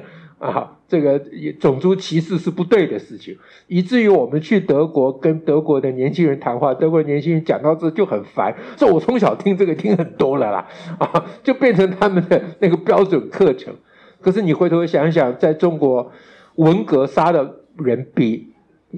[0.41, 1.21] 啊，这个
[1.61, 10.67] 种族歧视是不对的事情，以至于我们去德国跟德国的年轻人谈话，德国年轻人讲到这就很烦，说我从小听这个听很多了啦，
[10.99, 13.75] 啊，就变成他们的那个标准课程。
[14.23, 16.11] 可是你回头想想，在中国，
[16.55, 18.55] 文革杀的人比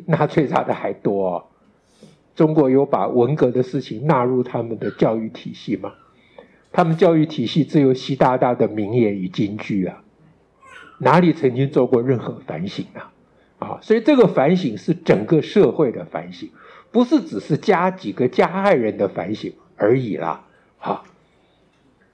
[0.06, 1.50] 纳粹杀的还多。
[2.36, 5.92] 中国有把文革的事情纳入他们的教育体系吗？
[6.70, 10.02] 他们教育体系只有习大大的名言与金句啊。
[11.02, 13.12] 哪里曾经做过任何反省啊？
[13.58, 16.48] 啊，所以这个反省是整个社会的反省，
[16.92, 20.44] 不是只是加几个加害人的反省而已啦。
[20.78, 21.04] 好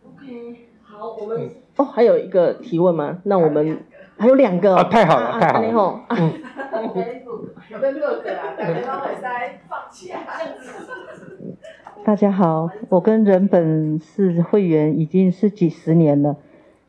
[0.05, 3.19] ，OK，好，我们哦，还有一个提问吗？
[3.25, 3.81] 那我们
[4.17, 6.07] 还有两个，啊，太好了，太好了。
[6.11, 6.33] 嗯。
[12.05, 16.37] 大家好，我跟人本是会员已经是几十年了。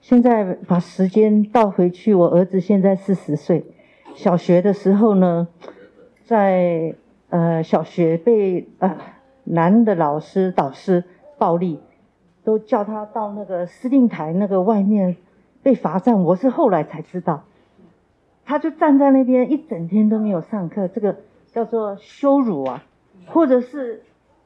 [0.02, 3.66] 现在把时间倒回去，我儿子现在四十岁，
[4.16, 5.48] 小学的时候呢，
[6.24, 6.96] 在
[7.30, 8.98] 呃小学被呃
[9.44, 11.04] 男的老师导师
[11.38, 11.80] 暴力，
[12.44, 15.18] 都叫他到那个司令台那个外面
[15.62, 16.24] 被罚站。
[16.24, 17.44] 我是后来才知道，
[18.46, 21.18] 他就站在那边一整天都没有上课，这个
[21.52, 22.84] 叫做羞辱啊，
[23.28, 24.02] 或者是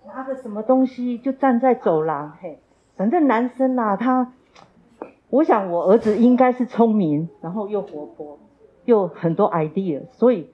[0.07, 2.57] 拿着什么东西就站在走廊，嘿，
[2.97, 4.33] 反正男生呐、啊，他。
[5.33, 8.37] 我想我儿子应该是聪明，然后又活泼，
[8.85, 10.51] 又很多 idea，所以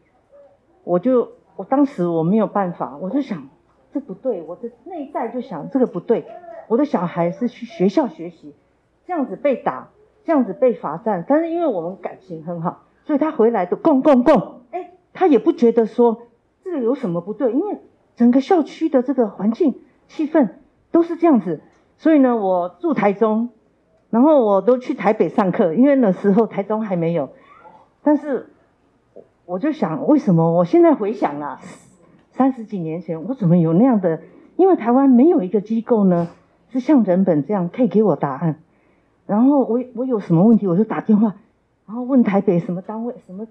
[0.85, 3.49] 我就我当时我没有办法，我就想
[3.93, 6.25] 这不对，我的内在就想这个不对，
[6.69, 8.55] 我的小孩是去学校学习，
[9.05, 9.89] 这样子被打，
[10.23, 16.21] 这样子被罚站，但是因为我们感情很好，所以他回来的共共共，哎，他也不觉得说
[16.63, 17.79] 这个有什么不对，因为
[18.15, 20.51] 整个校区的这个环境气氛
[20.89, 21.59] 都是这样子，
[21.97, 23.49] 所以呢，我住台中，
[24.09, 27.29] 然后我都去台北上课，因为那时候台中还没有。
[28.01, 28.49] 但是
[29.45, 31.59] 我就想，为什么我现在回想啊，
[32.31, 34.21] 三十几年前我怎么有那样的？
[34.55, 36.27] 因为台湾没有一个机构呢，
[36.71, 38.59] 是像人本这样可以给我答案。
[39.25, 41.35] 然后我我有什么问题，我就打电话，
[41.85, 43.47] 然后问台北什么单位什么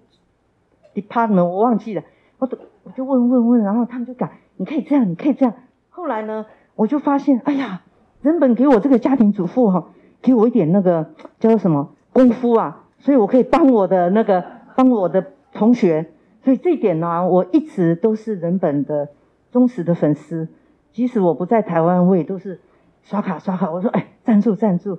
[0.94, 2.02] department，我忘记了，
[2.38, 5.54] 我都我就问问问，然后他们就讲，你可以这样，你可以这样。
[5.88, 7.82] 后来呢，我就发现，哎呀，
[8.20, 9.90] 人本给我这个家庭主妇哈，
[10.20, 14.44] 给我一点那个叫做什么功夫啊，所以我可以帮我的那个
[14.76, 16.10] 帮我的同学，
[16.42, 19.08] 所以这一点呢，我一直都是人本的
[19.50, 20.48] 忠实的粉丝，
[20.92, 22.60] 即使我不在台湾，我也都是
[23.02, 23.70] 刷卡刷卡。
[23.70, 24.98] 我说，哎，赞助赞助。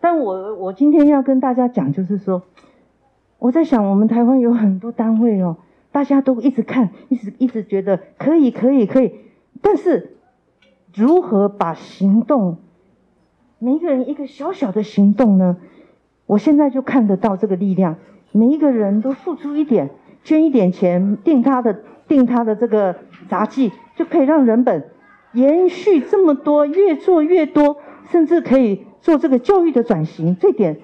[0.00, 2.42] 但我我今天要跟大家讲，就是说，
[3.38, 5.56] 我在想，我们台湾有很多单位哦，
[5.90, 9.14] 大家都一直看，一直一直觉得可以可以可以，
[9.60, 10.16] 但是
[10.94, 12.58] 如何把行动，
[13.58, 15.56] 每一个人一个小小的行动呢？
[16.26, 17.96] 我现在就看得到这个力量，
[18.32, 19.90] 每一个人都付出一点，
[20.24, 22.96] 捐一点钱，订他的订他的这个
[23.28, 24.90] 杂技，就可以让人本
[25.32, 27.76] 延续这么多，越做越多，
[28.10, 28.86] 甚至可以。
[29.00, 30.80] 做这个教育的转型，这点，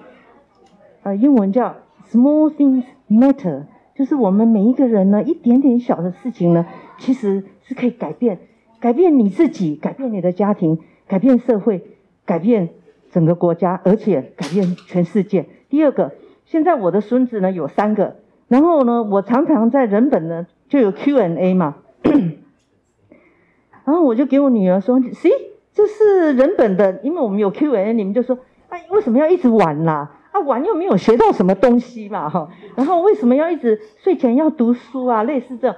[1.03, 1.75] 呃，英文叫
[2.09, 3.65] small things matter，
[3.97, 6.65] 就是我们每一个人呢，一点点小的事情呢，
[6.97, 8.39] 其实是可以改变，
[8.79, 11.85] 改变你自己，改变你的家庭，改变社会，
[12.25, 12.71] 改变
[13.11, 15.47] 整个国家，而且改变全世界。
[15.69, 16.13] 第二个，
[16.45, 18.17] 现在我的孙子呢有三个，
[18.49, 21.77] 然后呢，我常常在人本呢就有 Q&A 嘛，
[23.85, 25.55] 然后我就给我女儿说，See。
[25.77, 30.09] 这是人本的，因为我们有 Q&A，你们就说，哎，为什么要一直玩啦？
[30.31, 32.49] 啊，玩又没有学到什么东西嘛，哈。
[32.77, 35.25] 然后为什么要一直睡前要读书啊？
[35.25, 35.75] 类似这，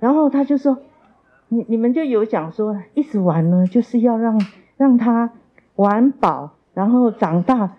[0.00, 0.78] 然后他就说，
[1.46, 4.36] 你你们就有讲说，一直玩呢，就是要让
[4.76, 5.30] 让他
[5.76, 7.76] 玩饱，然后长大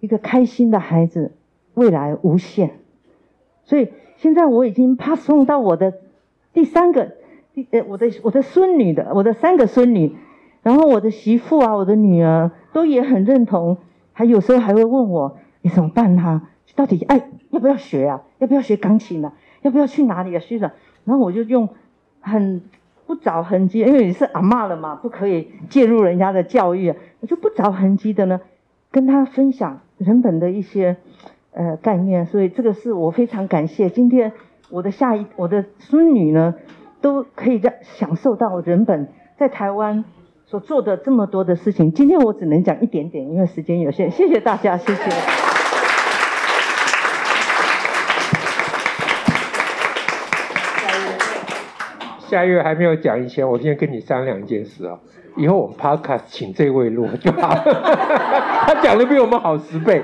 [0.00, 1.32] 一个开心的孩子，
[1.74, 2.72] 未来无限。
[3.64, 5.94] 所以现在我已经 pass on 到我的
[6.52, 7.12] 第三个，
[7.54, 10.16] 第呃，我的我的孙女的，我的三个孙女。
[10.62, 13.78] 然后我的媳妇啊，我的女儿都也很认同，
[14.12, 16.50] 还有时候还会问我，你怎么办啊？
[16.76, 18.22] 到底哎要不要学啊？
[18.38, 19.32] 要不要学钢琴啊？
[19.62, 20.38] 要不要去哪里啊？
[20.38, 20.70] 学长，
[21.04, 21.70] 然后我就用
[22.20, 22.60] 很
[23.10, 28.40] 不着痕迹，因为你是阿嬷了嘛，不可以介入人家的教育，我就不着痕迹的呢，
[28.92, 30.96] 跟他分享人本的一些
[31.50, 33.90] 呃概念，所以这个是我非常感谢。
[33.90, 34.30] 今天
[34.70, 36.54] 我的下一我的孙女呢，
[37.00, 40.04] 都可以在享受到人本在台湾。
[40.46, 44.10] 所做的这么多的事情，今天我只能讲一点点，因为时间有限。
[44.10, 45.49] 谢谢大家，谢谢。
[52.30, 54.96] 下一位还没有讲以前，我先跟你商量一件事啊，
[55.36, 57.48] 以后我们 Podcast 请这位录就好，
[58.66, 60.00] 他讲的比我们好十倍。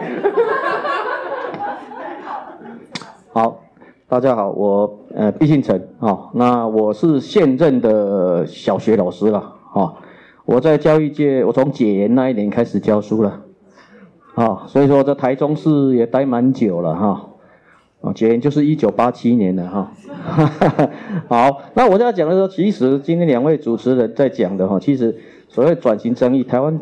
[3.32, 3.60] 好，
[4.08, 9.38] 大家好，我呃毕姓陈啊，那我是现任的小学老师了
[9.72, 9.94] 啊。
[10.46, 13.42] 我在教育界，我从解严那一年开始教书了，
[14.34, 17.28] 啊，所以说在台中市也待蛮久了哈，
[18.06, 19.92] 啊，解严就是一九八七年了哈，
[21.28, 25.16] 好，那我就要讲的说，其实今天两位主持人在讲的哈，其实
[25.48, 26.78] 所谓转型正义，台湾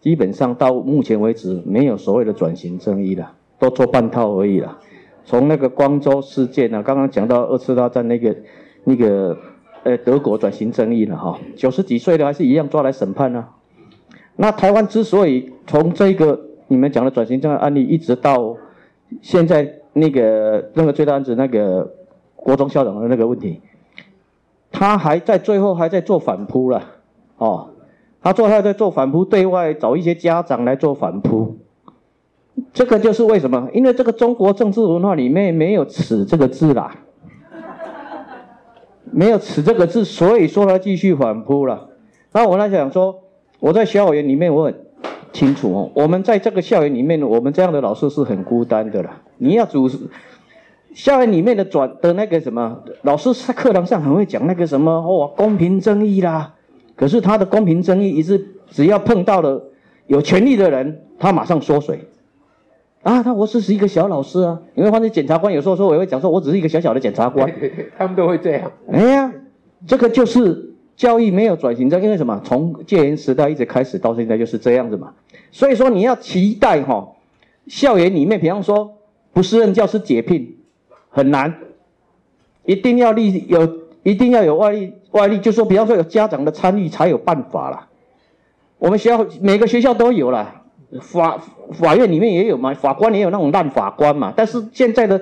[0.00, 4.78] 基本上到目前为止没有所谓的转型正义了，都做半套而已了，
[5.24, 8.36] 从那个光州事件呢，刚刚讲到二次大战那个
[8.84, 9.36] 那个。
[9.84, 13.46] 呃，德国转型正义了哈，九十几岁的还是一样抓来审判呢、
[14.34, 18.56] 那台湾之所以从这个你们讲的转型正义案例，一直到
[19.22, 21.94] 现在那个那个最大案子那个
[22.36, 23.60] 国中校长的那个问题，
[24.70, 26.82] 他还在最后还在做反扑了
[27.36, 27.70] 哦，
[28.22, 31.56] 他做还在做反扑，对外找一些家长来做反扑。
[32.72, 33.68] 这个就是为什么？
[33.72, 36.92] 因为这个中国政治文化里面没有“耻”这个字啦。
[39.10, 41.88] 没有“耻”这个字，所以说他继续反扑了。
[42.32, 43.20] 那我来想说，
[43.60, 44.74] 我在校园里面我很
[45.32, 49.22] 清楚哦，我们在这个校园里面，我们这样的老师是很孤单的了。
[49.38, 49.98] 你要组织
[50.94, 56.54] 校园里面的转的那个什么老师，在课堂上很会讲那个什么哦，公平正义啦，
[56.96, 59.70] 可是他的公平正义一直只要碰到了
[60.06, 62.00] 有权力的人，他马上缩水。
[63.02, 67.50] 啊，他我只是一个小老师啊，因为反正检察官有时候说我也会讲说，我只是一个小小的检察官，
[67.96, 68.72] 他们都会这样。
[68.92, 69.32] 哎呀，
[69.86, 72.40] 这个就是教育没有转型，这因为什么？
[72.44, 75.12] 从戒严时代一直开始到现在就是这样子嘛。
[75.52, 77.08] 所以说你要期待哈、哦，
[77.68, 78.97] 校园里面，比方说
[79.32, 80.58] 不是任教师解聘
[81.10, 81.54] 很难，
[82.64, 83.68] 一定要立有，
[84.02, 87.88] 一定要有外力，外力就说比方说有家长的参与才有办法啦。
[88.78, 90.62] 我们学校每个学校都有了，
[91.00, 91.40] 法
[91.72, 94.32] 法院里面也有嘛，法官也有那种烂法官嘛。
[94.36, 95.20] 但是现在的，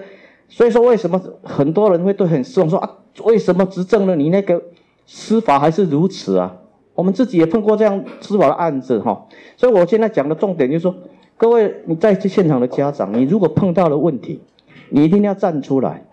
[0.49, 2.91] 所以说为什么很多人会都很失望，说啊，
[3.25, 4.63] 为什么执政了你那个
[5.07, 6.57] 司法还是如此啊？
[6.95, 9.27] 我们自己也碰过这样司法的案子哈。
[9.57, 10.95] 所以我现在讲的重点就是说，
[11.39, 14.41] 各位你在现场的家长，你如果碰到了问题，
[14.89, 16.05] 你一定要站出来。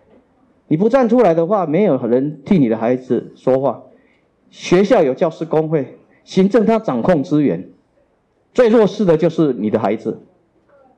[0.68, 3.84] 你不站出来的话，没有人替你的孩子说话。
[4.50, 7.70] 学校有教师工会，行政他掌控资源，
[8.54, 10.22] 最弱势的就是你的孩子。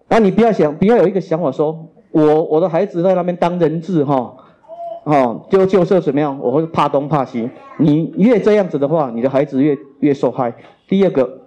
[0.08, 4.36] 那你不要想，不要有一个想法说，我我的孩子在那边当人质哈，
[5.04, 7.50] 哦，就就是怎么样，我会怕东怕西。
[7.78, 10.54] 你越这样子的话，你的孩子越越受害。
[10.88, 11.42] 第二个，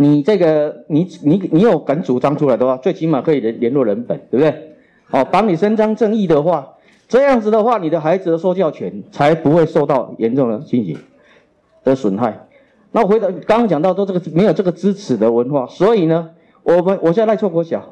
[0.00, 4.72] 你这个你你你有敢主张出来的话，最起码可以联联络人本，对不对？
[5.10, 6.66] 哦，帮你伸张正义的话。
[7.06, 10.96] 这样子的话，你的孩子的受教权才不会受到严重的侵袭
[11.84, 12.46] 的损害。
[12.92, 16.30] 那回到刚刚讲到，说这个没有这个支持的文化，所以呢，
[16.62, 17.84] 我们我现在赖错国小，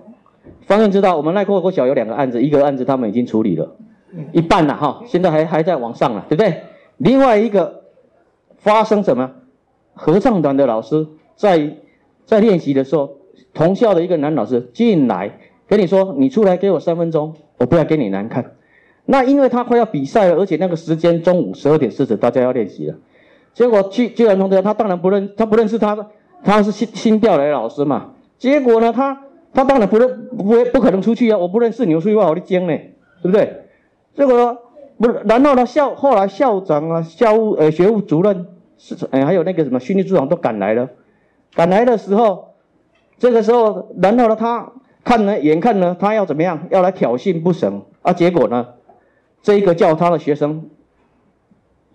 [0.63, 3.77] 方院知道，我们赖错国小有两个案子，一个案子他们已经处理了，
[4.33, 6.63] 一半了哈，现在还还在往上了，对不对？
[6.97, 7.83] 另外一个
[8.57, 9.31] 发生什么？
[9.93, 11.77] 合唱团的老师在
[12.29, 13.17] 在练习的时候，
[13.55, 18.53] 同校的一个男老师进来跟你说：“你出来给我三分钟，我不要给你难看。”
[19.07, 22.97] 那因为他快要比赛了，而且那个时间中午十二点四十，大家要练习了。
[23.55, 25.97] 结果去居然同学，他当然不认，他不认识他，
[26.45, 28.11] 他是新新调来的老师嘛。
[28.37, 29.23] 结果呢，他
[29.55, 31.39] 他当然不认，不不可能出去啊！
[31.39, 32.77] 我不认识你，我出去话我的惊呢，
[33.23, 33.63] 对不对？
[34.15, 34.59] 结果
[34.99, 40.91] 不，然后呢校后来校长啊、校务呃学务主任是呃还有那个什么训练组长都赶来了。
[41.59, 42.55] 赶来的时候，
[43.19, 44.71] 这个时候，然后呢他
[45.03, 48.13] 看呢，眼看呢他要怎么样，要来挑衅不成啊？
[48.13, 48.65] 结果呢？
[49.43, 50.71] 这一个叫他的学生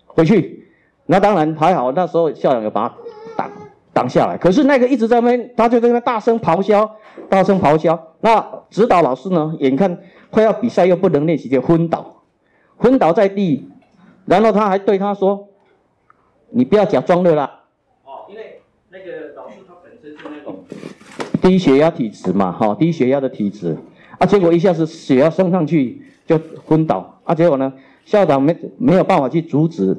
[0.04, 0.68] 回去，
[1.06, 2.94] 那当然还好，那时候校长有把他
[3.38, 3.50] 挡
[3.94, 4.36] 挡下来。
[4.36, 6.96] 可是那个一直在那边，他就在那大声咆哮，
[7.30, 8.12] 大声咆哮。
[8.20, 9.98] 那指导老师呢，眼看
[10.28, 12.22] 快要比赛又不能练习，就昏倒，
[12.76, 13.70] 昏倒在地。
[14.26, 15.48] 然后他还对他说
[16.52, 17.60] ：“你不要假装的了。”
[18.04, 18.60] 哦，因为
[18.90, 20.64] 那个老师他本身是那种
[21.44, 23.76] 低血压体质嘛，哈，低血压的体质
[24.18, 26.00] 啊，结果一下子血压升上去。
[26.26, 27.34] 就昏倒啊！
[27.34, 27.70] 结果呢，
[28.06, 29.94] 校长没没有办法去阻止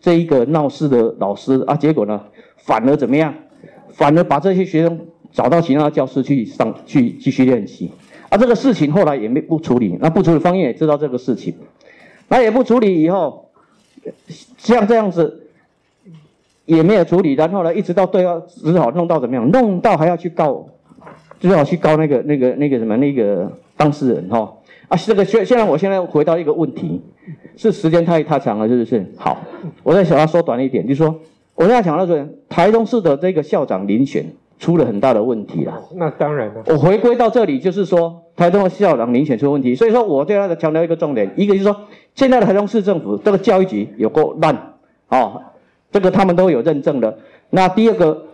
[0.00, 1.74] 这一个闹事的老师啊！
[1.74, 2.20] 结果呢，
[2.58, 3.34] 反而怎么样？
[3.90, 5.00] 反而把这些学生
[5.32, 7.90] 找到其他教室去上去继续练习
[8.28, 8.38] 啊！
[8.38, 11.52] 这个事情后来也没不处理，那不处理，方院也知道这个事情，
[12.28, 13.50] 那也不处理以后，
[14.56, 15.48] 像这样子
[16.66, 19.50] 也没有处理，然后呢，一直到对方只好弄到怎么样？
[19.50, 20.68] 弄到还要去告，
[21.44, 24.50] 只好去告那个那个那个什么那个当事人哈。
[24.88, 27.02] 啊，这个现现在我现在回到一个问题，
[27.54, 29.04] 是时间太太长了，是不是？
[29.18, 29.36] 好，
[29.82, 31.14] 我再想要缩短一点，就是说，
[31.54, 34.24] 我现在想到说，台中市的这个校长遴选
[34.58, 35.82] 出了很大的问题了。
[35.96, 36.62] 那当然了。
[36.68, 41.76] 我回归到这里，就是说，台中的校长遴选出问题，所以说我对他的强调一个重点，一个就是说，
[42.14, 44.74] 现在的台中市政府这个教育局有够烂，
[45.10, 45.42] 哦，
[45.92, 47.18] 这个他们都有认证的。
[47.50, 48.24] 那第二个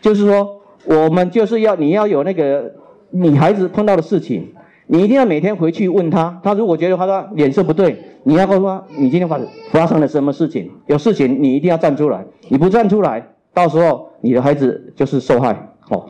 [0.00, 2.72] 就是说，我们就是要你要有那个
[3.10, 4.54] 你孩子碰到的事情。
[4.88, 9.36] 你一定要每天回去问他，他如果觉得他说脸色不对，你要告诉他你今天发
[9.72, 15.70] 发生了什么事情，有事情你一定要站出来，你不站出来，到时候你的孩子就是受害。
[15.80, 16.08] 好，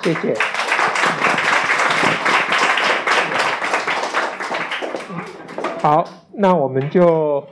[0.00, 0.34] 谢谢，谢谢。
[5.80, 6.04] 好，
[6.34, 7.42] 那我们就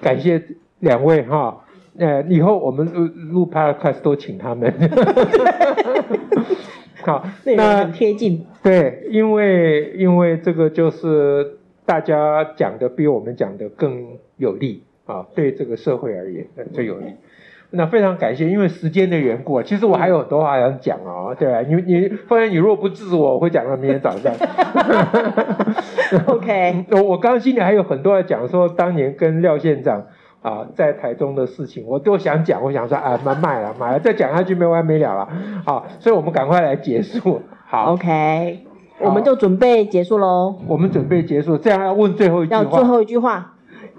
[0.00, 0.42] 感谢
[0.80, 1.56] 两位哈，
[1.98, 4.72] 呃，以后我们录录 podcast 都请他们。
[7.02, 8.44] 好，那很贴近。
[8.62, 17.04] 对，因为因为这个就是大家讲的比我们讲的更有利啊，对这个社会而言最有利。
[17.70, 21.60] 那非常感谢，因为时间的缘故，其实我还有很多话想讲哦，对吧？
[21.60, 24.32] 你你，发现你如果不支持我，我会讲到明天早上。
[26.26, 30.06] OK， 我我刚刚心里还有很多要讲，说当年跟廖县长。
[30.44, 35.26] 啊，在台中的事情我都想讲，我想说啊，买卖了，买了，再讲下去没完没了了。
[35.64, 37.40] 好，所以我们赶快来结束。
[37.66, 38.60] 好，OK，
[38.98, 40.54] 好我们就准备结束喽。
[40.66, 42.62] 我们准备结束，这样要问最后一句话。
[42.62, 43.54] 要最后一句话，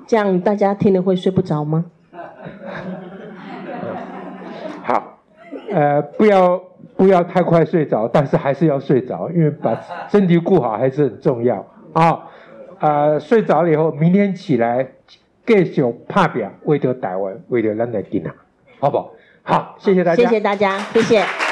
[0.06, 1.86] 这样大家听了会睡不着吗？
[4.84, 5.18] 好，
[5.72, 6.62] 呃，不要
[6.96, 9.76] 不要太快睡着，但是还是要睡着，因为把
[10.10, 12.20] 身体顾好还是很重要啊。
[12.80, 14.88] 呃，睡着了以后，明天起来。
[15.46, 18.32] 继续拍拼，为着台湾，为着咱的囡仔，
[18.80, 19.14] 好不好？
[19.44, 21.45] 好，谢谢大家，谢谢大家，谢谢。